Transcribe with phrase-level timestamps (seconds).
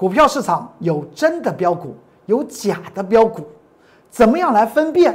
[0.00, 1.94] 股票市场有真的标股，
[2.24, 3.46] 有假的标股，
[4.08, 5.14] 怎么样来分辨？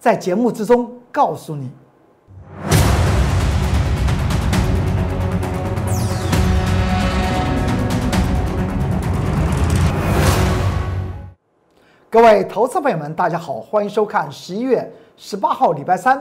[0.00, 1.70] 在节目之中告诉你。
[12.10, 16.20] 各位投资朋友们，大家好，欢迎收看十一月十八号礼拜三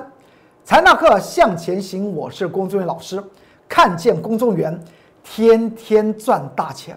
[0.63, 2.15] 财纳课向前行。
[2.15, 3.19] 我是龚忠元老师，
[3.67, 4.79] 看见公众员
[5.23, 6.95] 天天赚大钱。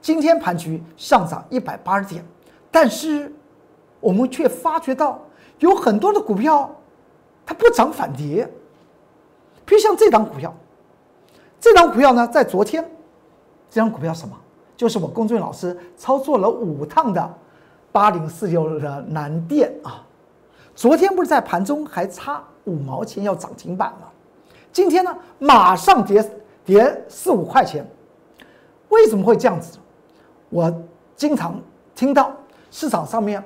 [0.00, 2.24] 今天盘局上涨一百八十点，
[2.70, 3.32] 但是
[4.00, 5.20] 我们却发觉到
[5.58, 6.70] 有很多的股票
[7.44, 8.48] 它不涨反跌。
[9.64, 10.54] 比如像这档股票，
[11.60, 12.82] 这档股票呢，在昨天，
[13.68, 14.36] 这张股票什么？
[14.76, 17.34] 就是我龚俊老师操作了五趟的。
[17.92, 20.06] 八零四六的南电啊，
[20.76, 24.06] 昨天不是在盘中还差五毛钱要涨停板吗？
[24.72, 26.24] 今天呢，马上跌
[26.64, 27.84] 跌四五块钱，
[28.90, 29.76] 为什么会这样子？
[30.50, 30.72] 我
[31.16, 31.58] 经常
[31.94, 32.30] 听到
[32.70, 33.42] 市场上面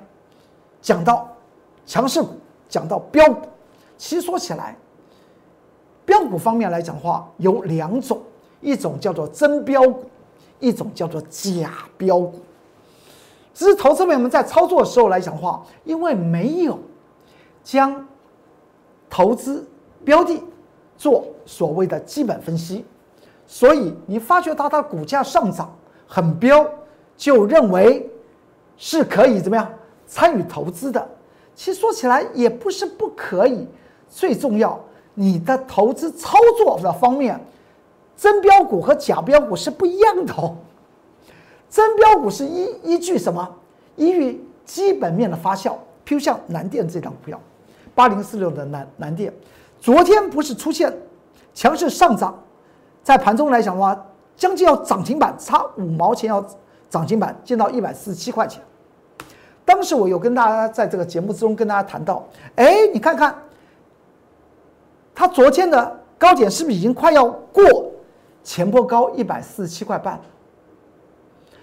[0.82, 1.28] 讲到
[1.86, 2.30] 强势股，
[2.68, 3.46] 讲到标股，
[3.96, 4.76] 其实说起来，
[6.04, 8.20] 标股方面来讲的话有两种，
[8.60, 10.04] 一种叫做真标股，
[10.58, 12.40] 一种叫做假标股。
[13.52, 16.78] 只是投资朋友们在操作的时候来讲的话，因为没有
[17.62, 18.06] 将
[19.08, 19.64] 投资
[20.04, 20.42] 标的
[20.96, 22.84] 做所谓的基本分析，
[23.46, 25.72] 所以你发觉到它股价上涨
[26.08, 26.68] 很标，
[27.16, 28.10] 就认为
[28.76, 29.68] 是可以怎么样
[30.06, 31.08] 参与投资的。
[31.54, 33.66] 其实说起来也不是不可以，
[34.08, 34.78] 最重要
[35.14, 37.40] 你的投资操作的方面，
[38.16, 40.56] 真标股和假标股是不一样的哦。
[41.70, 43.48] 真标股是依依据什么？
[43.96, 45.72] 依据基本面的发酵，
[46.04, 47.40] 譬如像南电这张股票，
[47.94, 49.32] 八零四六的南南电，
[49.80, 50.92] 昨天不是出现
[51.52, 52.36] 强势上涨，
[53.02, 54.06] 在盘中来讲的话，
[54.36, 56.44] 将近要涨停板，差五毛钱要
[56.88, 58.62] 涨停板，见到一百四十七块钱。
[59.64, 62.24] 当时我有跟大家在这个节目之中跟大家谈到，
[62.56, 63.34] 哎，你看看，
[65.14, 67.64] 它昨天的高点是不是已经快要过
[68.42, 70.20] 前波高一百四十七块半？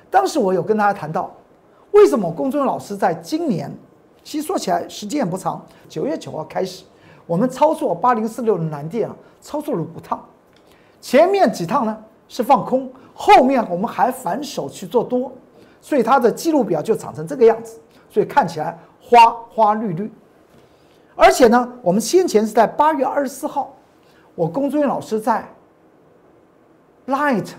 [0.10, 1.32] 当时我有跟大家谈到，
[1.92, 3.72] 为什么龚忠老师在今年，
[4.24, 6.84] 其实说起来时间也不长，九月九号开始，
[7.28, 10.28] 我们操作八零四六的南电啊，操作了五趟，
[11.00, 11.96] 前面几趟呢
[12.28, 15.32] 是放空，后面我们还反手去做多，
[15.80, 17.80] 所以它的记录表就长成这个样子，
[18.10, 20.12] 所以看起来花花绿绿，
[21.16, 23.76] 而且呢，我们先前是在八月二十四号，
[24.36, 25.48] 我龚忠老师在
[27.08, 27.50] Light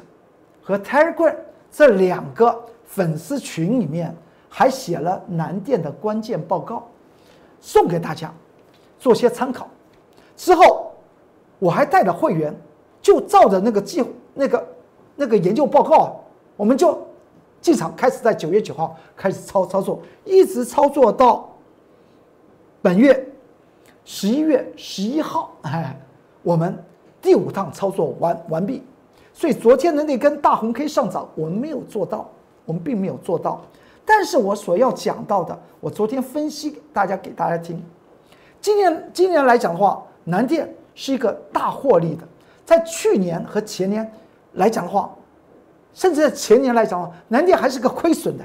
[0.63, 1.37] 和 Telegram。
[1.75, 4.15] 这两个粉丝群里面
[4.47, 6.87] 还写了南电的关键报告，
[7.61, 8.31] 送给大家
[8.99, 9.67] 做些参考。
[10.37, 10.93] 之后
[11.59, 12.55] 我还带着会员，
[13.01, 14.05] 就照着那个计
[14.35, 14.63] 那个
[15.23, 16.21] 那个研究报告，
[16.57, 17.01] 我们就
[17.61, 21.49] 进场开始在九月九号开始操操作，一直操作到
[22.83, 23.25] 本月
[24.05, 25.97] 十一月十一号，哎，
[26.43, 26.77] 我们
[27.21, 28.83] 第五趟操作完完毕。
[29.33, 32.29] 所以昨天的那根大红 K 上涨，我们没有做到，
[32.65, 33.63] 我们并没有做到。
[34.05, 37.81] 但是我所要讲到的，我昨天分析大家给大家听。
[38.61, 42.27] 今年今年来讲的话，南电是一个大获利的，
[42.67, 44.13] 在去年和前年
[44.55, 45.11] 来讲的话，
[45.95, 48.45] 甚至在前年来讲，南电还是个亏损的。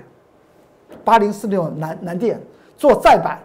[1.04, 2.42] 八零四六南南电
[2.78, 3.40] 做再版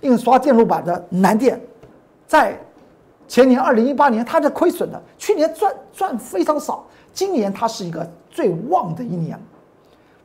[0.00, 1.60] 印刷电路板的南电，
[2.26, 2.58] 在。
[3.28, 9.38] 前年二零一八年，它的亏损的，去年赚赚非常少，今年它是一个最旺的一年，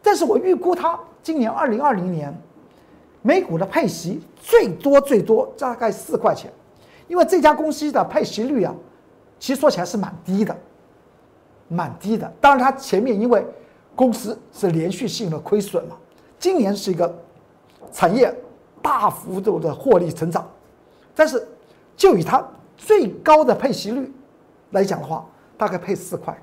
[0.02, 2.36] 但是我预估它今年二零二零年，
[3.22, 6.52] 每股的配息最多最多大概四块钱，
[7.08, 8.74] 因为这家公司的配息率啊，
[9.40, 10.58] 其实说起来是蛮低的，
[11.68, 12.31] 蛮低的。
[12.40, 13.46] 当然它前面因为
[13.96, 15.96] 公司是连续性的亏损嘛，
[16.40, 17.14] 今年是一个
[17.92, 18.34] 产业
[18.81, 20.50] 大幅度的获利成长，
[21.16, 21.48] 但是
[21.96, 22.46] 就以它。
[22.78, 24.14] 最高的配息率
[24.72, 25.26] 来讲的话，
[25.58, 26.38] 大概配四块。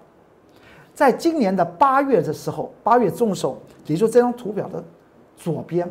[0.94, 4.82] 在今年的八月的时候，八月中手，也就这张图表的
[5.36, 5.86] 左边，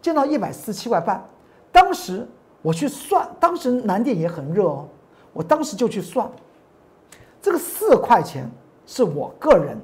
[0.00, 1.22] 见到一百四十七块半。
[1.70, 2.26] 当时
[2.62, 4.88] 我去算，当时南电也很热哦，
[5.34, 6.26] 我当时就去算，
[7.42, 8.50] 这个四块钱
[8.86, 9.76] 是我个人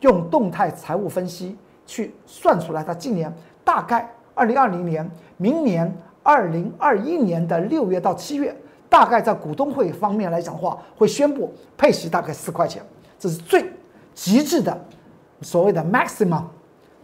[0.00, 1.56] 用动态财务分析
[1.86, 3.32] 去算出来，它今年
[3.64, 8.56] 大概二零二零年、明年二零二一年的六月到七月。
[8.88, 12.80] 大概在股东会方面来讲的话，会宣布配息大概四块钱，
[13.18, 13.68] 这是最
[14.14, 14.80] 极致的
[15.42, 16.44] 所谓的 maximum，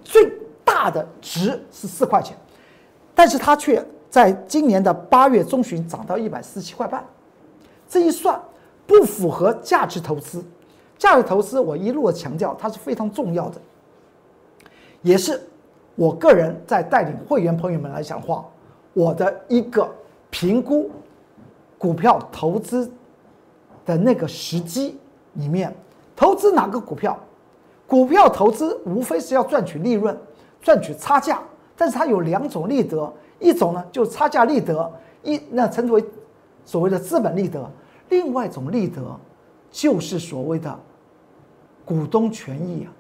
[0.05, 0.33] 最
[0.65, 2.37] 大的值是四块钱，
[3.17, 7.05] 但是它却在今年的八月中旬涨到一百四十七块半，
[7.89, 8.41] 这一算
[8.93, 10.45] 不符合价值投资，
[10.99, 13.59] 价值投资我一路的强调它是非常重要的，
[15.01, 15.41] 也是
[15.95, 18.45] 我个人在带领会员朋友们来讲话，
[18.93, 19.91] 我的一个
[20.29, 20.91] 评估
[21.79, 22.91] 股票投资
[23.87, 24.99] 的那个时机
[25.33, 25.75] 里面，
[26.15, 27.19] 投资哪个股票？
[27.87, 30.15] 股票投资无非是要赚取利润、
[30.61, 31.41] 赚取差价，
[31.79, 34.93] 但是它有两种利得，一种呢就是差价利得，
[35.23, 36.05] 一那称之为
[36.67, 37.59] 所谓的资本利得；
[38.13, 39.03] 另外一种利得
[39.71, 40.79] 就是所谓的
[41.83, 42.93] 股东权益啊。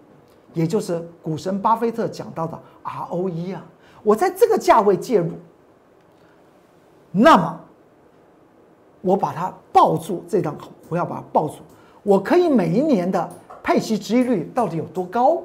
[0.54, 3.64] 也就是股神巴菲特讲到的 ROE 啊，
[4.02, 5.30] 我在这个价位介入，
[7.10, 7.60] 那么
[9.00, 10.54] 我把它抱住这档
[10.88, 11.54] 股要，把它抱住，
[12.02, 13.26] 我可以每一年的
[13.62, 15.40] 配息值益率到底有多高？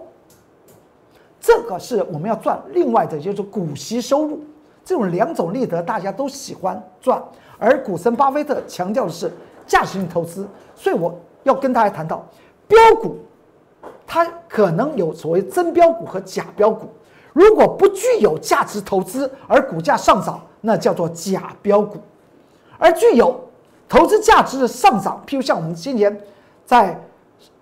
[1.39, 4.41] 这个是我们要赚另外的，就是股息收入，
[4.83, 7.23] 这种两种利得大家都喜欢赚，
[7.57, 9.31] 而股神巴菲特强调的是
[9.67, 12.25] 价值性投资，所以我要跟大家谈到
[12.67, 13.19] 标股。
[14.09, 16.87] 它可能有所谓真标股和假标股，
[17.33, 21.97] 如果不具有价值投资而股价上涨，那叫做假标股；
[22.77, 23.37] 而具有
[23.89, 26.17] 投资价值的上涨，譬如像我们今年
[26.65, 26.97] 在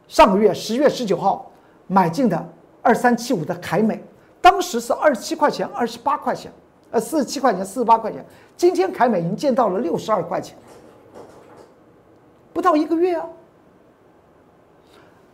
[0.08, 1.52] 上个月十月十九号
[1.88, 2.48] 买进的
[2.84, 4.00] 二三七五的凯美，
[4.40, 6.52] 当时是二十七块钱、二十八块钱，
[6.92, 8.24] 呃，四十七块钱、四十八块钱，
[8.56, 10.56] 今天凯美已经见到了六十二块钱，
[12.56, 13.26] 不到一个月啊。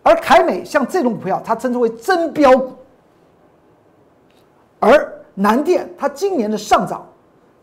[0.01, 2.73] 而凯美像这种股票，它称之为真标股。
[4.79, 7.07] 而南电它今年的上涨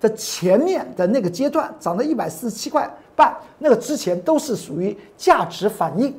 [0.01, 6.17] 的前面的那个阶段，涨到一百四十七块半，那个之前都是属于价值反应。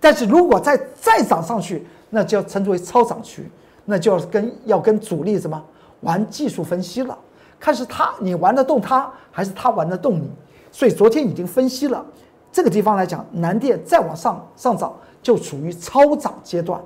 [0.00, 3.48] 但是如果再再涨上去，那就要称之为超涨区，
[3.84, 5.64] 那就要跟要跟主力什么
[6.00, 7.16] 玩技术分析了，
[7.60, 10.28] 看是他你玩得动他，还是他玩得动你。
[10.72, 12.04] 所以昨天已经分析了
[12.52, 14.92] 这个地方来讲，南电再往上上涨。
[15.20, 16.80] 就处于超涨阶段，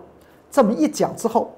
[0.50, 1.52] 这么一讲之后，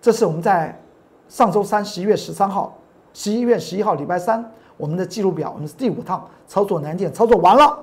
[0.00, 0.80] 这是我们在
[1.28, 2.78] 上周三十一月十三号、
[3.12, 7.76] 十一月十一号礼拜三我们的记录表，我们是第五趟操作南电，操作完了。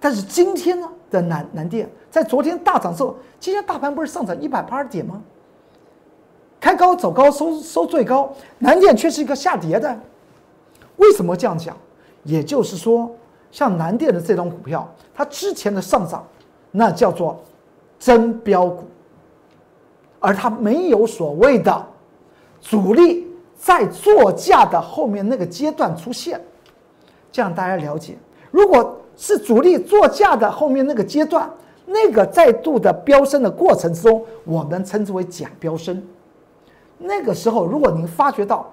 [0.00, 5.22] 但是今天呢的南南电在昨天大涨之后，今天大盘不是上涨一百八十点吗？
[6.60, 9.98] 开高走高收收最高，南电却是一个下跌的，
[10.96, 11.74] 为什么这样讲？
[12.26, 13.10] 也就是说。
[13.52, 16.22] 像南电的这种股票，它之前的上涨，
[16.72, 17.40] 那叫做
[17.98, 18.84] 真标股，
[20.18, 21.86] 而它没有所谓的
[22.60, 23.26] 主力
[23.56, 26.38] 在作价的后面那个阶段出现，
[27.32, 28.18] 这样大家了解。
[28.50, 31.48] 如果是主力作价的后面那个阶段，
[31.86, 36.02] 那个再度的飙升的过程之中，我们称之为假飙升。
[36.98, 38.70] 那个时候，如果您发觉到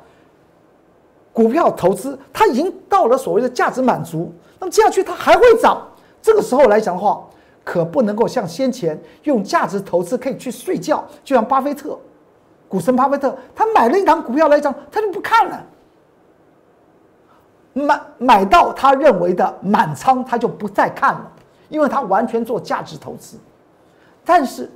[1.33, 4.31] 股票投资它已经到了所谓的价值满足。
[4.59, 5.81] 那么接下去它还会涨，
[6.21, 7.27] 这个时候来讲的话，
[7.63, 11.97] 可不能够像先前用价值投资可以去睡觉，就像巴菲特，
[12.69, 15.65] 股神巴菲特，他买了一档股票来讲，他就不看了，
[17.73, 21.31] 买买到他认为的满仓，他就不再看了，
[21.67, 23.37] 因为他完全做价值投资。
[24.23, 24.71] 但是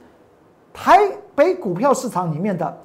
[0.73, 2.77] 台北股票市场里面的。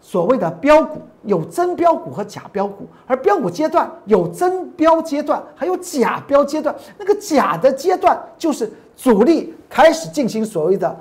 [0.00, 6.74] 所谓的标股有真标股和假标股，而标股阶段有真标阶段，还有假标阶段。
[6.96, 10.96] 那个假的阶段就是主力开始进行所谓的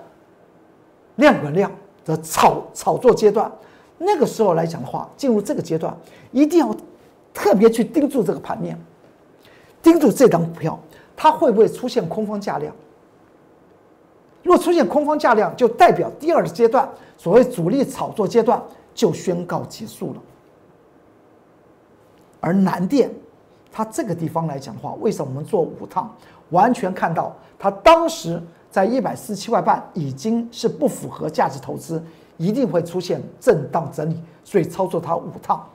[1.18, 1.72] 量滚量
[2.04, 3.52] 的炒炒作阶段。
[3.98, 5.96] 那个时候来讲的话，进入这个阶段，
[6.32, 6.76] 一定要
[7.34, 8.78] 特别去盯住这个盘面，
[9.84, 10.80] 盯住这张股票，
[11.16, 12.74] 它会不会出现空方价量？
[14.42, 18.62] 若出现空方价量，就代表第二阶段，所谓主力炒作阶段。
[18.96, 20.22] 就宣告结束了。
[22.40, 23.12] 而南电，
[23.72, 26.16] 它这个地方来讲的话，为什么我们做五趟，
[26.52, 32.02] 完全看到它当时在一百四十七块半已经是不符合价值投资，
[32.38, 35.68] 一定会出现震荡整理，所以操作它五趟。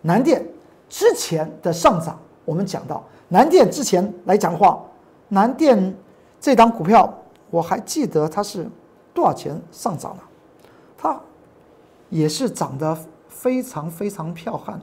[0.00, 0.44] 南电
[0.88, 4.82] 之前的上涨，我们讲到南电之前来讲的话，
[5.28, 5.94] 南电
[6.40, 7.12] 这张股票
[7.50, 8.66] 我还记得它是
[9.12, 10.22] 多少钱上涨的，
[10.96, 11.20] 它。
[12.12, 12.94] 也是长得
[13.26, 14.78] 非常非常彪悍。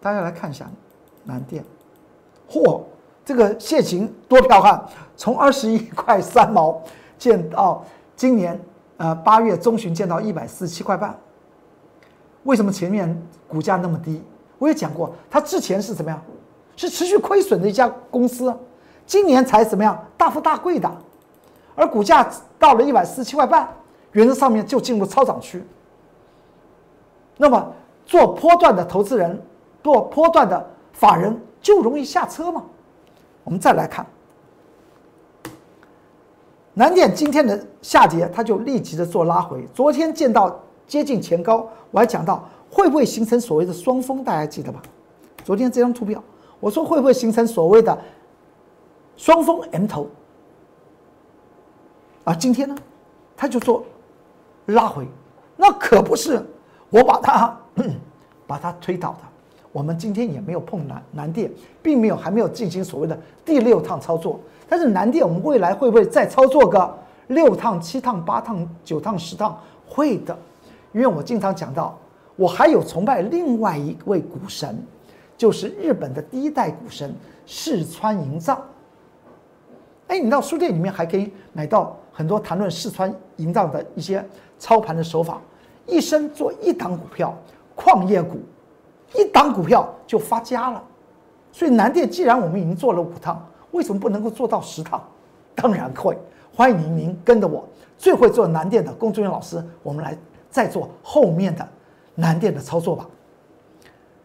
[0.00, 0.68] 大家来看一下
[1.22, 1.64] 南电，
[2.50, 2.82] 嚯，
[3.24, 4.84] 这个现形多彪悍！
[5.16, 6.82] 从二十一块三毛
[7.16, 7.84] 见到
[8.16, 8.60] 今年
[8.96, 11.16] 呃八月中旬见到一百四十七块半。
[12.42, 13.16] 为什么前面
[13.46, 14.20] 股价那么低？
[14.58, 16.20] 我也讲过，它之前是怎么样？
[16.74, 18.52] 是持续亏损的一家公司，
[19.06, 20.90] 今年才怎么样大富大贵的。
[21.74, 22.28] 而股价
[22.58, 23.68] 到了一百四十七块半，
[24.12, 25.62] 原则上面就进入超涨区。
[27.36, 27.72] 那么
[28.06, 29.40] 做波段的投资人，
[29.82, 32.62] 做波段的法人就容易下车嘛？
[33.42, 34.06] 我们再来看
[36.72, 39.66] 南电今天的下跌，它就立即的做拉回。
[39.74, 44.80] 昨天见到接近前高，我还讲到会不会形成所谓的双峰，大家记得吧？
[45.44, 46.22] 昨天这张图表，
[46.60, 47.96] 我说会不会形成所谓的
[49.16, 50.08] 双峰 M 头？
[52.24, 52.74] 啊，今天呢，
[53.36, 53.84] 它就做
[54.66, 55.06] 拉回，
[55.56, 56.42] 那可不是
[56.90, 57.56] 我把它
[58.46, 59.18] 把它推倒的。
[59.72, 61.50] 我们今天也没有碰南南电，
[61.82, 64.40] 并没有还没有进行所谓的第六趟操作。
[64.68, 69.58] 但是南电，我们未来会不会再操作个六趟、七趟、八趟、九趟、十趟？
[69.86, 70.36] 会的，
[70.92, 71.98] 因为我经常讲到，
[72.36, 74.82] 我还有崇拜另外一位股神，
[75.36, 77.14] 就是日本的第一代股神
[77.44, 78.62] 四川营造。
[80.06, 84.24] 哎，你到书店里面还可以买到很多谈论四川营藏的一些
[84.58, 85.40] 操盘的手法，
[85.86, 87.36] 一生做一档股票，
[87.74, 88.38] 矿业股，
[89.14, 90.82] 一档股票就发家了。
[91.52, 93.44] 所以南电既然我们已经做了五趟。
[93.72, 95.02] 为什么不能够做到十趟？
[95.52, 96.16] 当然会，
[96.54, 97.68] 欢迎您跟着我
[97.98, 100.16] 最会做南电的龚志远老师，我们来
[100.48, 101.68] 再做后面的
[102.14, 103.04] 南电的操作吧。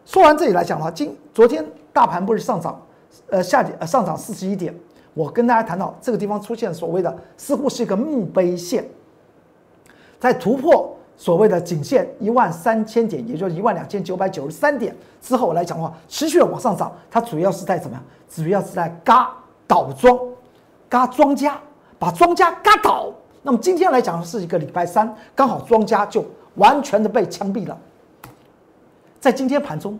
[0.04, 2.80] 说完这里来讲的话，今昨天大盘不是上涨，
[3.28, 4.72] 呃下跌呃上涨四十一点，
[5.20, 8.82] 我跟大家谈到这个地方出现所谓的似乎是一个墓碑线，
[10.18, 18.02] 在突破所谓的颈线一万三千点，也就是一万两千九百九十三点之后来讲的话，持续的往上涨，它主要是在怎么样？
[18.30, 19.30] 主要是在嘎。
[19.66, 20.18] 倒庄，
[20.88, 21.56] 嘎庄家，
[21.96, 23.12] 把庄家嘎倒。
[23.40, 26.24] 那么今天来讲是一个礼拜三，刚好庄家就
[26.56, 27.78] 完全的被枪毙了。
[29.20, 29.96] 在今天盘中，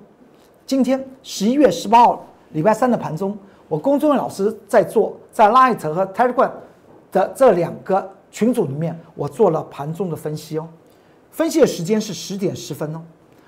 [0.67, 3.39] 今天十一月十八号礼拜三的盘中，
[3.71, 6.51] 我公众老师在做在 Light 和 Telegram
[7.13, 10.69] 的这两个群组里面，我做了盘中的分析哦。
[11.31, 13.01] 分析的时间是十点十分哦。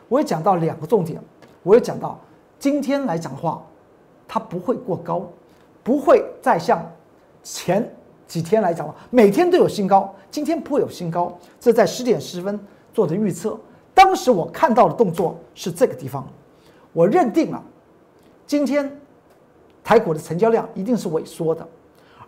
[0.08, 1.20] 我也讲到两个重点，
[1.64, 2.20] 我也讲到
[2.56, 3.60] 今天来讲的话，
[4.28, 5.28] 它不会过高。
[5.82, 6.88] 不会再像
[7.42, 7.92] 前
[8.28, 11.36] 几天来讲了，每天都有新高，今天不会有新高。
[11.58, 12.56] 这在十点十分
[12.94, 13.58] 做的预测，
[13.92, 16.24] 当时我看到的动作是这个地方，
[16.92, 17.60] 我认定了
[18.46, 18.96] 今天
[19.84, 21.66] 台股的成交量一定是萎缩的，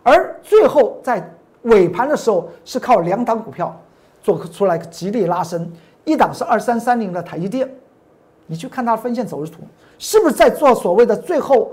[0.03, 1.33] 而最后在
[1.63, 3.75] 尾盘的时候是靠两档股票
[4.21, 5.71] 做出来个极力拉升，
[6.03, 7.69] 一档是二三三零的台积电，
[8.47, 9.59] 你去看它分线走势图，
[9.97, 11.71] 是不是在做所谓的最后？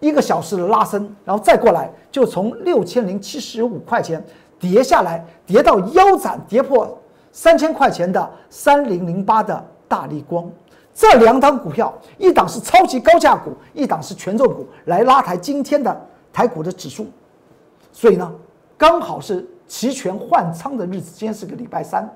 [0.00, 4.24] 一个小时的拉升，然后再过来，就从六千零七十五块钱
[4.56, 6.96] 跌下来，跌到腰斩，跌破
[7.32, 10.48] 三千块钱的三零零八的大力光，
[10.98, 17.06] 这两档股票，一档是超级高价股，一档是权重股，来拉抬今天的台股的指数。
[17.92, 18.28] 所以呢，
[18.76, 22.12] 刚好是期权换仓的日子，今天是个礼拜三，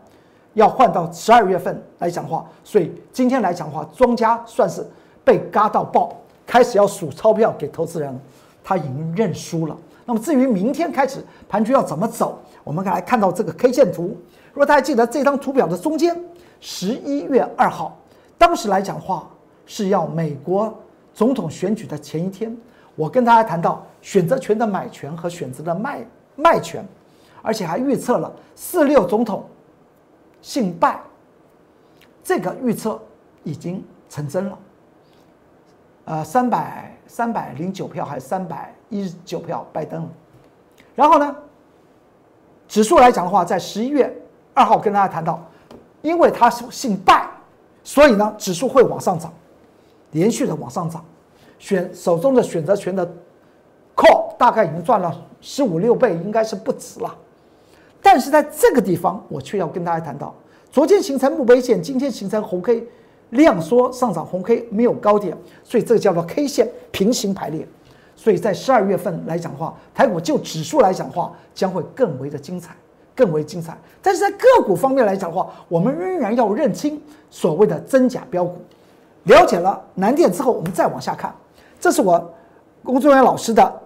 [0.54, 4.84] 要换到十二月份来讲话，所以今天来讲话，庄家算是
[5.22, 6.12] 被嘎到爆。
[6.44, 8.20] 开始要数钞票给投资人，
[8.64, 9.76] 他已经认输了。
[10.04, 14.16] 那么至于明天开始盘局要怎么走，我们来看到这个 K 线图。
[14.52, 16.20] 如果大家记得这张图表的中间，
[16.58, 17.96] 十一月二号，
[18.42, 19.30] 当时来讲话
[19.66, 20.76] 是要美国
[21.14, 22.52] 总统选举的前一天，
[22.96, 26.84] 我跟大家谈到选择权的买权和选择的卖卖权，
[27.40, 29.48] 而且还预测了四六总统
[30.40, 31.00] 姓拜，
[32.24, 33.00] 这个预测
[33.44, 34.58] 已经成真了。
[36.06, 40.10] 呃，三百三百零九票还是三百一十九票，拜登。
[40.96, 41.36] 然后呢，
[42.66, 44.12] 指数来讲的话，在十一月
[44.52, 45.40] 二号跟大家谈到，
[46.00, 47.24] 因为他是姓拜，
[47.84, 49.32] 所以呢，指数会往上涨，
[50.12, 51.04] 连续的往上涨。
[51.58, 53.06] 选手中的选择权的
[53.94, 57.14] call 大概已经赚了十五六倍，应该是不止了。
[58.00, 60.34] 但是在这个地方，我却要跟大家谈到，
[60.70, 62.86] 昨天形成墓碑线，今天形成红 K。
[63.30, 65.34] 量缩上涨，红 K 没有高点，
[65.64, 67.66] 所以这个叫做 K 线平行排列。
[68.14, 72.76] 所以在十二月份来讲的话，台股就指数来讲的话，将会更为的精彩，
[73.14, 73.76] 更为精彩。
[74.00, 77.00] 但是在个股方面来讲的话，我们仍然要认清
[77.30, 78.56] 所谓的真假标股。
[79.24, 81.32] 了解了难点之后，我们再往下看。
[81.78, 82.32] 这是我
[82.82, 83.80] 工作人员老师的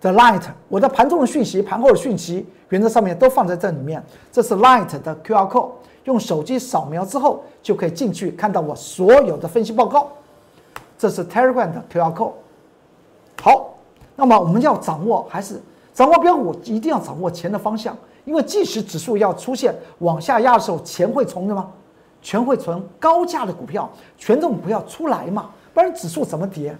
[0.00, 4.02] 的 Light，我的盘中的讯息、盘后的讯息，原则上面都放在这里面。
[4.30, 5.70] 这是 Light 的 QR code。
[6.04, 10.08] 用手机扫描之后，就可以进去看到我所有的分析报告。
[10.96, 12.32] 这是 Telegram 的 QR code。
[13.42, 13.74] 好，
[14.16, 15.60] 那么我们要掌握还是
[15.92, 17.94] 掌握标股，一定要掌握钱的方向，
[18.28, 21.72] 因为即使指数要出现往下压的时候，钱会从什么？
[22.20, 25.48] 全会从高价的股票、权重股票出来嘛？
[25.72, 26.76] 不然指数怎么跌？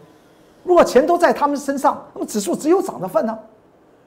[0.62, 3.38] 如果钱都在他们身上，那么指数只有涨的份呢？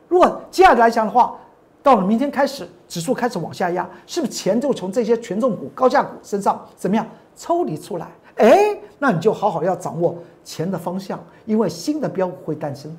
[0.07, 1.35] 如果接下来讲的话，
[1.81, 7.03] 到了明天开始，指数开始往下压，是不是钱就从这些权重股、高价股身上怎么样
[7.35, 8.07] 抽离出来？
[8.35, 12.95] 哎，那你就好好要掌握钱的方向，因为新的标股会诞生。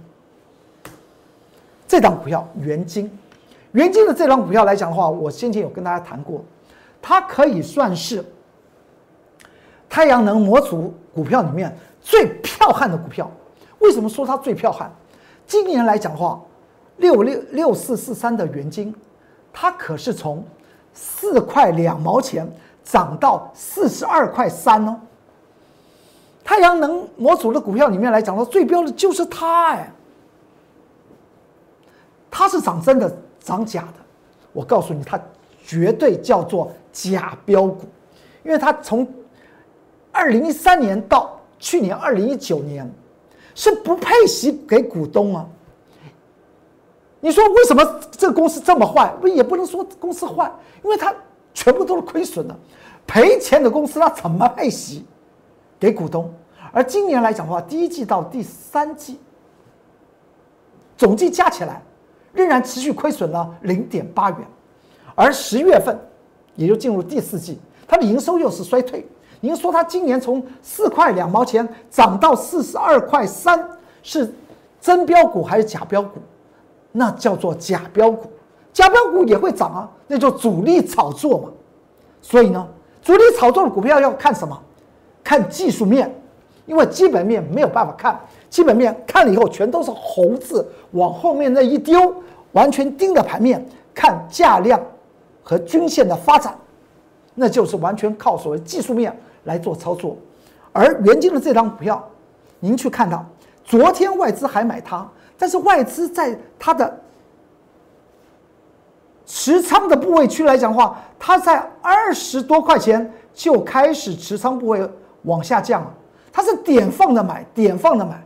[1.87, 3.09] 这档股票元金，
[3.73, 6.45] 元金的这张股票来讲的话，我先前有跟大家谈过，
[7.01, 8.25] 它可以算是
[9.89, 13.31] 太阳能模组股票里面最彪悍的股票。
[13.79, 14.91] 为什么说它最彪悍？
[15.47, 16.41] 今年来讲的话，
[16.99, 18.95] 六六六四四三的元金，
[19.53, 20.45] 它可是从
[20.93, 22.47] 四块两毛钱
[22.85, 25.01] 涨到四十二块三哦。
[26.45, 29.91] 太阳能模组的股票里面来讲的话，最标的就是它哎。
[32.31, 33.95] 它是涨真的，涨假的。
[34.53, 35.21] 我告诉你，它
[35.65, 37.85] 绝对叫做假标股，
[38.45, 39.07] 因为它从
[40.11, 42.91] 二零一三年到去年二零一九年
[43.55, 45.47] 是不配息给股东啊。
[47.21, 49.13] 你说为什么这个公司这么坏？
[49.21, 51.15] 不也不能说公司坏，因为它
[51.55, 52.57] 全部都是亏损的，
[53.07, 55.07] 赔钱的公司它怎么配息
[55.79, 56.33] 给股东？
[56.73, 59.19] 而今年来讲的话，第一季到第三季
[60.97, 61.81] 总计加起来。
[62.33, 64.39] 仍然持续亏损了零点八元，
[65.15, 65.99] 而十月份
[66.55, 69.07] 也就进入第四季，它的营收又是衰退。
[69.41, 73.69] 您说它今年从四块两毛钱涨到四十二块三，
[74.03, 74.33] 是
[74.81, 76.21] 真标股还是假标股？
[76.93, 78.31] 那叫做假标股。
[78.73, 81.49] 假标股也会涨啊，那就主力炒作嘛。
[82.23, 82.67] 所以呢，
[83.03, 84.59] 主力炒作的股票要看什么？
[85.25, 86.15] 看技术面，
[86.67, 88.19] 因为基本面没有办法看。
[88.49, 92.15] 基本面看了以后，全都是红字，往后面那一丢，
[92.53, 94.79] 完全盯着盘面看价量
[95.43, 96.55] 和均线的发展，
[97.35, 100.17] 那就是完全靠所谓技术面来做操作。
[100.71, 102.07] 而元晶的这张股票，
[102.61, 103.25] 您去看到，
[103.65, 107.01] 昨天外资还买它，但是外资在它的
[109.25, 114.87] 持仓的部位区来讲的话，它在二十多块钱就开始持仓部位
[115.23, 115.95] 往下降了。
[116.33, 118.21] 它是点放的买，点放的买。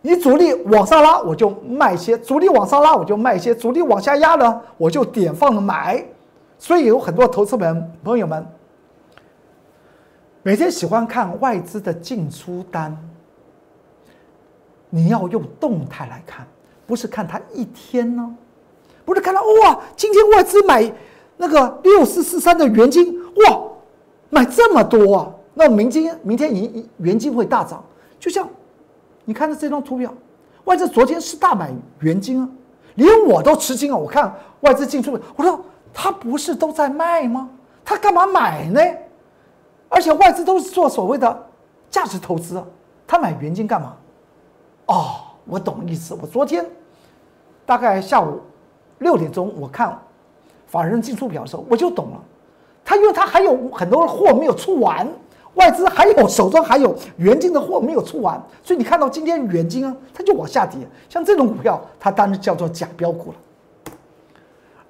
[0.00, 6.04] 你主力往上拉，我就卖一些；主力往上拉，我就卖一些；主力往下压呢，我就点放的买。
[6.58, 8.46] 所以有很多投资朋朋友们，
[10.44, 12.96] 每天喜欢看外资的进出单。
[14.88, 16.46] 你要用动态来看，
[16.86, 18.34] 不是看它一天呢，
[19.04, 20.90] 不是看到哇，今天外资买
[21.36, 23.12] 那个六四四三的元金，
[23.48, 23.60] 哇，
[24.30, 25.32] 买这么多啊！
[25.58, 27.82] 那明天明天银元金会大涨，
[28.20, 28.46] 就像
[29.24, 30.12] 你看的这张图表，
[30.64, 32.48] 外资昨天是大买元金啊，
[32.96, 33.96] 连我都吃惊啊！
[33.96, 35.58] 我看外资进出，我说
[35.94, 37.48] 他不是都在卖吗？
[37.82, 38.80] 他干嘛买呢？
[39.88, 41.46] 而且外资都是做所谓的
[41.88, 42.66] 价值投资啊，
[43.06, 43.96] 他买元金干嘛？
[44.84, 45.14] 哦，
[45.46, 46.14] 我懂意思。
[46.20, 46.66] 我昨天
[47.64, 48.42] 大概下午
[48.98, 49.98] 六点钟，我看
[50.66, 52.22] 法人进出表的时候，我就懂了。
[52.84, 55.08] 他因为他还有很多货没有出完。
[55.56, 60.78] 外资还有手中还有元金的货没有出完，所以你看到今天元金啊，它就往下跌。
[61.08, 63.38] 像这种股票，它当然叫做假标股了。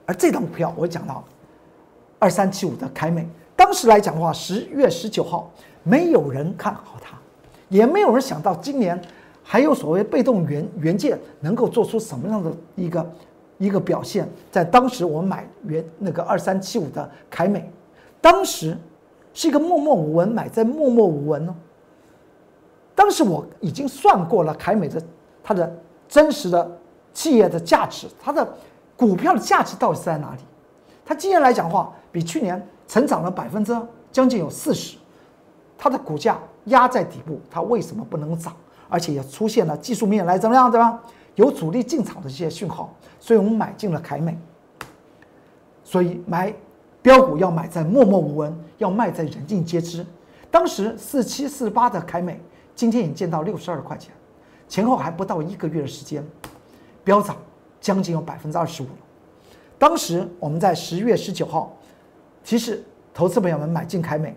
[0.07, 1.23] 而这张股票，我讲到
[2.19, 5.51] 二三七五的凯美，当时来讲的话，十月十九号，
[5.85, 7.17] 没有人看好它，
[7.69, 9.01] 也没有人想到今年
[9.45, 13.11] 还有所谓被动元元件能够做出什么样的一个
[13.59, 14.29] 一个表现。
[14.51, 17.71] 在当时，我们买元那个二三七五的凯美，
[18.21, 18.77] 当时。
[19.37, 21.55] 是一个默默无闻，买在默默无闻哦。
[22.95, 25.01] 当时我已经算过了凯美的
[25.45, 25.71] 它的
[26.09, 26.79] 真实的
[27.13, 28.51] 企业的价值，它的
[28.97, 30.41] 股票的价值到底在哪里？
[31.05, 33.77] 它今年来讲的话，比去年成长了百分之
[34.11, 34.97] 将近有四十，
[35.77, 38.57] 它的股价压在底部，它为什么不能涨？
[38.89, 40.99] 而且也出现了技术面来怎么样，对吧？
[41.35, 44.39] 有主力进场的这些讯号，所以我们买进了凯美。
[45.85, 46.55] 所以买。
[47.07, 50.05] 标股要买在默默无闻，要卖在人尽皆知。
[50.51, 52.41] 当时四七四八的凯美，
[52.75, 54.13] 今天已经见到六十二块钱，
[54.67, 56.21] 前后还不到一个月的时间，
[57.05, 57.37] 飙涨
[57.81, 58.87] 将近有百分之二十五。
[59.79, 61.77] 当时我们在十月十九号
[62.43, 62.83] 提示
[63.15, 64.37] 投资朋友们买进凯美，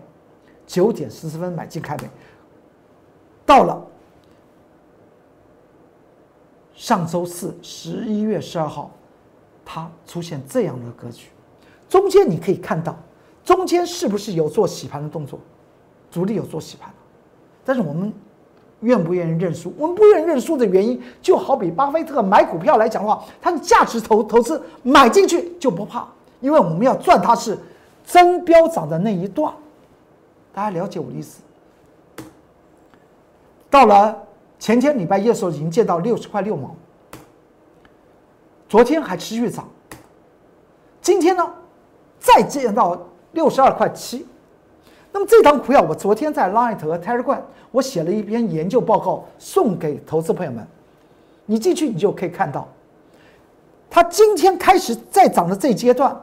[0.64, 2.08] 九点四分买进凯美，
[3.44, 3.84] 到了
[6.72, 8.92] 上周四十一月十二号，
[9.64, 11.30] 它出现这样的格局。
[11.90, 12.96] 中间你可以看到，
[13.44, 15.38] 中间是不是有做洗盘的动作？
[16.10, 16.92] 主力有做洗盘，
[17.64, 18.12] 但是我们
[18.80, 19.72] 愿不愿意认输？
[19.76, 26.06] 我们不愿意认输的原因，就好比巴菲特买股票来讲的话，他的价值投投资买进去就不怕，
[26.40, 27.58] 因为我们要赚它是
[28.04, 29.52] 真飙涨的那一段。
[30.52, 31.42] 大家了解我的意思？
[33.68, 34.16] 到了
[34.58, 36.74] 前天礼拜一的时候，已经见到六十块六毛，
[38.68, 39.68] 昨天还持续涨，
[41.00, 41.54] 今天呢？
[42.20, 42.96] 再见到
[43.32, 44.24] 六十二块七，
[45.10, 47.40] 那么这张股票我昨天在 Light 和 Telegram
[47.72, 50.64] 我写了一篇研究报告送给投资朋友们，
[51.46, 52.68] 你进去你就可以看到，
[53.88, 56.14] 它今天开始在涨的这一阶段，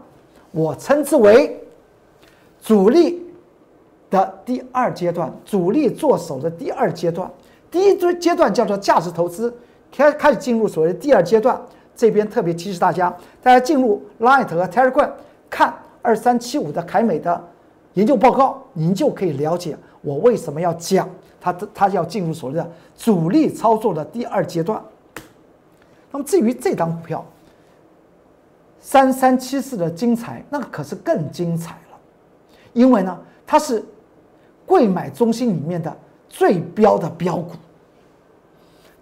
[0.52, 1.62] 我称之为
[2.62, 3.26] 主力
[4.10, 7.30] 的第二阶段，主力做手的第二阶段。
[7.70, 9.54] 第一阶阶段叫做价值投资，
[9.92, 11.60] 开开始进入所谓的第二阶段。
[11.96, 15.10] 这边特别提示大家，大家进入 Light 和 Telegram
[15.50, 15.74] 看
[16.08, 17.46] 二三七五的凯美的
[17.96, 21.10] 研究报告，您就可以了解我为什么要讲
[21.42, 24.82] 它的它要进入所谓的主力操作的第二阶段。
[26.10, 27.26] 那么至于这张股票
[28.80, 31.98] 三三七四的精彩，那可是更精彩了，
[32.72, 33.84] 因为呢，它是
[34.66, 35.94] 贵买中心里面的
[36.30, 37.52] 最标的标股。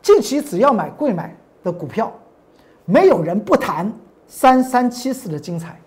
[0.02, 2.12] 近期只要买贵买的股票。
[2.88, 3.92] 没有人不谈
[4.28, 5.82] 三三七四的精彩，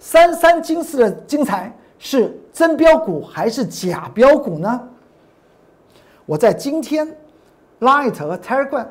[0.00, 4.80] 三三金四的精彩是真标股还是假标股呢？
[6.24, 7.06] 我在今天
[7.80, 8.86] Light 和 Telegram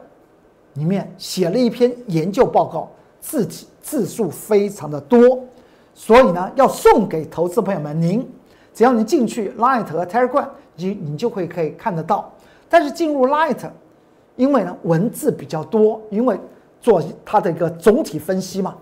[0.76, 5.44] 里面写了一篇研究报告，字体字数非常的多，
[5.96, 8.00] 所以呢，要送给投资朋友们。
[8.00, 8.26] 您
[8.74, 12.32] 只要您进去 Light 和 Telegram，你你就会可以看得到。
[12.70, 13.70] 但是进入 Light。
[14.36, 16.40] 因为呢，文字比较多，因为
[16.80, 18.74] 做它的一个总体分析嘛，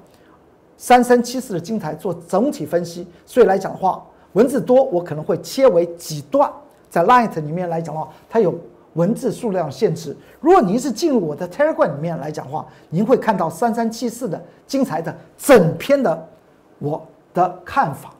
[0.77, 6.51] 三三七四的精彩做整体分析，所以来讲的话，文字多，我可能会切为几段，
[6.89, 8.53] 在 Light 里面来讲的话，它有
[8.93, 10.15] 文字数量限制。
[10.39, 16.27] 如果您是进入我的 Telegram 里面来讲的话，您会看到三三七四的精彩的整篇的
[16.79, 18.13] 我的看法，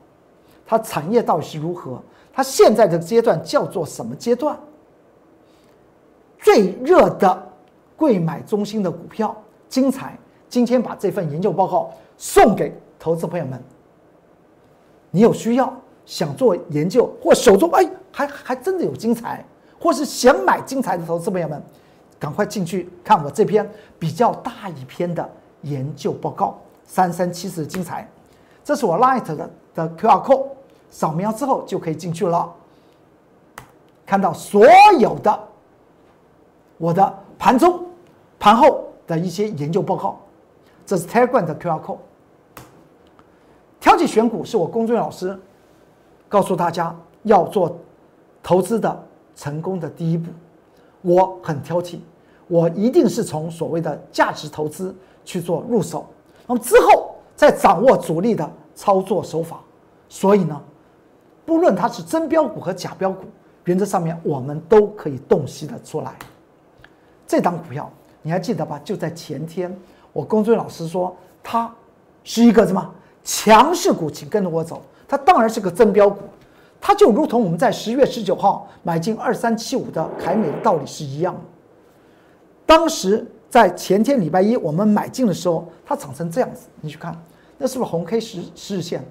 [0.66, 4.58] 它产业到底是如何，它现在的阶段叫做什么阶段？
[6.40, 7.50] 最热的
[7.96, 9.36] 贵买中心的股票，
[9.68, 10.16] 精彩！
[10.48, 13.62] 今天把这份研究报告送给投资朋友们。
[15.10, 15.72] 你有需要
[16.04, 19.42] 想做研究，或手中哎还还真的有精彩，
[19.80, 21.62] 或是想买精彩的投资朋友们，
[22.18, 23.66] 赶快进去看我这篇
[23.98, 25.26] 比较大一篇的
[25.62, 28.06] 研究报告，三三七四精彩。
[28.62, 30.46] 这是我 Light 的的 QR code，
[30.90, 32.52] 扫描之后就可以进去了，
[34.04, 34.66] 看到所
[34.98, 35.48] 有的。
[36.76, 37.86] 我的盘中、
[38.38, 40.20] 盘后的一些研究报告，
[40.84, 41.98] 这是 Telegram 的 QR code。
[43.88, 45.34] 挑起选股是我龚俊老师
[46.28, 47.74] 告诉大家要做
[48.42, 49.02] 投资的
[49.34, 50.30] 成功的第一步。
[51.00, 51.98] 我很挑剔，
[52.48, 56.06] 我一定是从所谓的价值投资去做入手，
[56.46, 59.58] 那么之后再掌握主力的操作手法。
[60.06, 60.60] 所以呢，
[61.46, 63.24] 不论它是真标股和假标股，
[63.64, 66.12] 原则上面我们都可以洞悉的出来。
[67.26, 68.78] 这档股票你还记得吧？
[68.84, 69.74] 就在前天，
[70.12, 71.74] 我龚俊老师说它
[72.22, 72.94] 是一个什么
[73.28, 74.82] 强势股，请跟着我走。
[75.06, 76.20] 它当然是个增标股，
[76.80, 81.40] 它就如同我们在十月十九号买进二三七五的凯美的道理是一样的。
[82.64, 87.14] 当时在前天礼拜一我们买进的时候，它长成这样子，你去看，
[87.58, 89.04] 那是不是红 K 十十日线？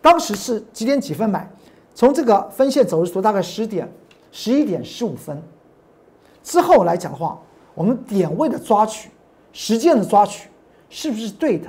[0.00, 1.46] 当时是几点几分买？
[1.94, 3.86] 从这个分线走势图，大概十点
[4.32, 5.42] 十一点十五分。
[6.42, 7.38] 之后来讲的话，
[7.74, 9.10] 我们点位的抓取、
[9.52, 10.48] 时间的抓取
[10.88, 11.68] 是不是对的？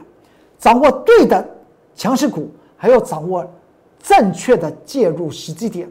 [0.57, 1.45] 掌握对的
[1.95, 3.49] 强势股，还要掌握
[3.99, 5.89] 正确的介入时机点。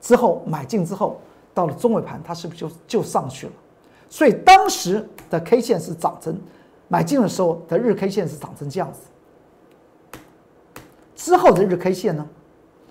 [0.00, 1.20] 之后买进之后，
[1.52, 3.52] 到了中尾盘，它是不是就就上去了？
[4.08, 6.38] 所以当时的 K 线是涨成，
[6.88, 10.20] 买进的时候的日 K 线是涨成这样子。
[11.14, 12.26] 之后的日 K 线呢，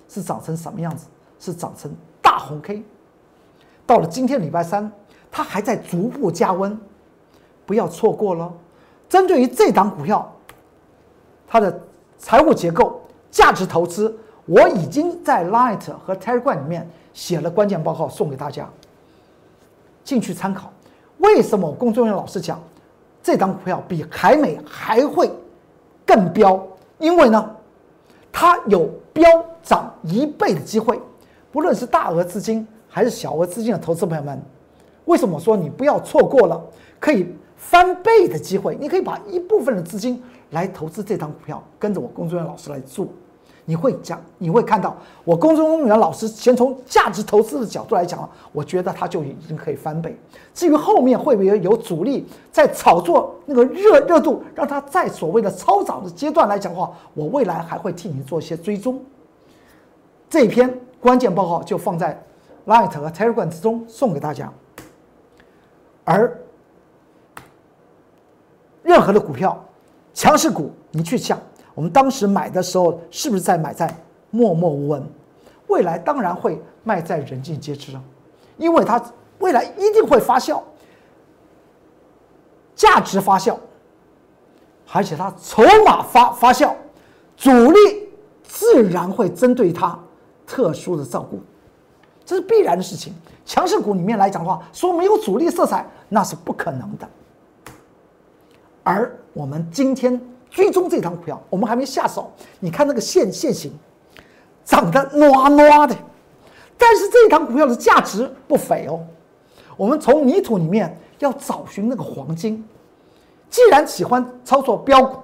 [0.10, 1.08] 是长成什么样子？
[1.40, 1.92] 是长成
[2.22, 2.84] 大红 K。
[3.86, 4.92] 到了今天礼拜三，
[5.32, 6.78] 它还在逐步加温，
[7.66, 8.52] 不要错过了。
[9.08, 10.34] 针对于这档股票，
[11.48, 11.80] 它的
[12.18, 18.70] 财务结构、价值投资，我已经在 Light 和 Telegram 里面写了关键报告送给大家，
[20.04, 20.72] 进去参考。
[21.18, 22.62] 为什么工作人员老师讲
[23.24, 25.32] 这张股票比海美还会
[26.06, 26.62] 更标？
[27.00, 27.56] 因为呢，
[28.32, 29.24] 它有飙
[29.64, 31.02] 涨一倍的机会，
[31.52, 32.68] 不论是大额资金。
[32.88, 34.42] 还是小额资金的投资朋友们，
[35.04, 36.64] 为什么说你不要错过了
[36.98, 37.36] 可以
[37.70, 38.78] 翻倍的机会？
[38.80, 43.08] 你可以把一部分的资金来投资这张股票，跟着我工作人员老师来做，
[43.66, 50.18] 你会讲，你会看到我工作人员老师先从价值投资的角度来讲，我觉得它就已经可以翻倍。
[50.54, 59.02] 至于后面会不会有主力在炒作那个热热度，让它在所谓的超涨的阶段来讲的话，我未来还会替你做一些追踪。
[60.30, 62.22] 这一篇关键报告就放在。
[62.68, 64.52] Light 和 Telegram 之中送给大家，
[66.04, 66.36] 而
[68.86, 69.60] 任何的股票，
[70.14, 71.40] 强势股，你去想，
[71.74, 73.92] 我们当时买的时候是不是在买在
[74.30, 75.04] 默默无闻？
[75.68, 78.04] 未来当然会卖在人尽皆知啊，
[78.58, 79.04] 因为它
[79.40, 80.62] 未来一定会发酵，
[82.76, 83.58] 价值发酵，
[84.94, 86.72] 而且它筹码发发酵，
[87.36, 87.80] 主力
[88.44, 90.00] 自然会针对它
[90.46, 91.40] 特殊的照顾，
[92.24, 93.12] 这是必然的事情。
[93.44, 97.10] 强势股里面来讲的话，说没有主力色彩那是不可能的。
[98.86, 100.22] 而我们今天
[100.52, 102.32] 追踪这张股票，我们还没下手。
[102.60, 103.74] 你看那个线线型，
[104.64, 105.96] 长得糯糯的，
[106.78, 109.02] 但是这张股票的价值不菲哦。
[109.76, 112.64] 我们从泥土里面要找寻那个黄金。
[113.50, 115.18] 既然喜欢操作标股，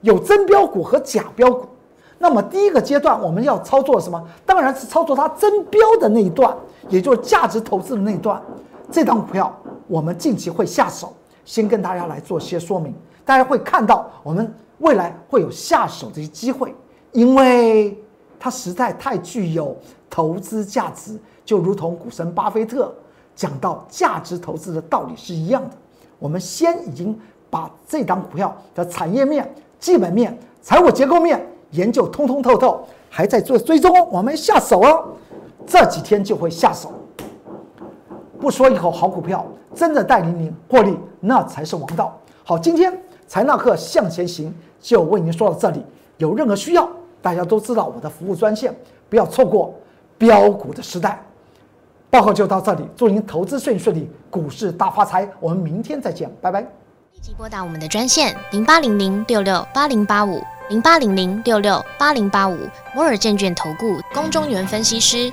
[0.00, 1.68] 有真标股和假标股，
[2.18, 4.20] 那么第一个阶段我们要操作什么？
[4.44, 6.54] 当然是操作它真标的那一段，
[6.88, 8.42] 也就是价值投资的那一段。
[8.90, 11.14] 这张股票我们近期会下手，
[11.46, 12.94] 先跟大家来做些说明。
[13.24, 16.74] 大家会看到我们未来会有下手这些机会，
[17.12, 17.98] 因为
[18.38, 19.74] 它实在太具有
[20.10, 22.94] 投资价值，就如同股神巴菲特
[23.34, 25.74] 讲到价值投资的道理是一样的。
[26.18, 27.18] 我们先已经。
[27.48, 35.14] 把这张股票的产业面、基本面、财务结构面研究通通透透，还在做追踪，我们下手哦，
[35.64, 36.92] 这几天就会下手。
[38.46, 42.16] 不说一口好股票，真的带领您获利，那才是王道。
[42.44, 45.84] 好，今天财纳克向前行就为您说到这里，
[46.18, 46.88] 有任何需要，
[47.20, 48.72] 大家都知道我的服务专线，
[49.08, 49.74] 不要错过
[50.16, 51.20] 标股的时代。
[52.08, 55.28] 报告就到这里，祝您投资顺顺利，股市大发财。
[55.40, 56.60] 我们明天再见，拜拜。
[56.60, 62.56] 立即拨打我们的专线零八零零六六八零八五零八零零六六八零八五
[62.94, 65.32] 摩尔证券投顾龚中原分析师。